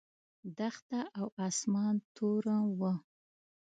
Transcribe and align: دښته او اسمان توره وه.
دښته 0.57 0.99
او 1.19 1.27
اسمان 1.47 1.95
توره 2.15 2.57
وه. 2.79 2.93